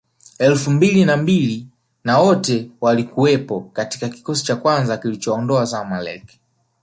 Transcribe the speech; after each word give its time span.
elfu 0.39 0.71
mbili 0.71 1.05
na 1.05 1.17
mbili 1.17 1.67
na 2.03 2.19
wote 2.19 2.71
walikuwepo 2.81 3.61
katika 3.73 4.09
kikosi 4.09 4.43
cha 4.45 4.55
kwanza 4.55 4.97
kilichowaondoa 4.97 5.65
Zamelek 5.65 6.33